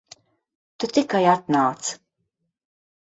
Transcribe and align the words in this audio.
Tu 0.83 0.87
tikai 0.95 1.21
atnāc. 1.33 1.91